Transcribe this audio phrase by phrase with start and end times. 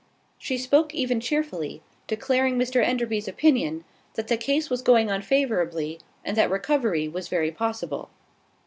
[0.39, 3.83] She spoke even cheerfully, declaring Mr Enderby's opinion,
[4.15, 8.09] that the case was going on favourably, and that recovery was very possible.